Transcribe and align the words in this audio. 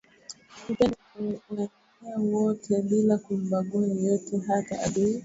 upendo 0.69 0.97
unaowaenea 1.49 2.37
wote 2.37 2.81
bila 2.81 3.17
kumbagua 3.17 3.87
yeyote 3.87 4.37
hata 4.47 4.83
adui 4.83 5.19